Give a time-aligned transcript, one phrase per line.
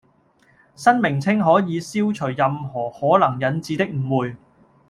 [0.73, 4.35] 新名稱可以消除任何可能引致的誤會